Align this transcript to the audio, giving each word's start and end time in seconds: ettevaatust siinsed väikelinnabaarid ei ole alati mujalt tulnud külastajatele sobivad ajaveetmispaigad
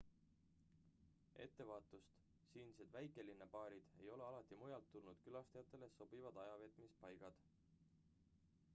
ettevaatust 1.43 2.15
siinsed 2.53 2.89
väikelinnabaarid 2.95 3.91
ei 3.99 4.09
ole 4.15 4.25
alati 4.29 4.59
mujalt 4.63 4.89
tulnud 4.95 5.21
külastajatele 5.27 5.89
sobivad 5.99 6.39
ajaveetmispaigad 6.45 7.45